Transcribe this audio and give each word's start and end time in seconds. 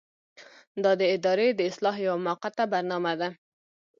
دا 0.83 0.91
د 0.99 1.01
ادارې 1.15 1.47
د 1.53 1.59
اصلاح 1.69 1.95
یوه 2.05 2.17
موقته 2.27 2.63
برنامه 2.73 3.13
ده. 3.21 3.29